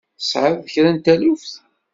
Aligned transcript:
Tesɛiḍ 0.19 0.59
kra 0.73 0.91
n 0.91 0.97
taluft? 1.05 1.53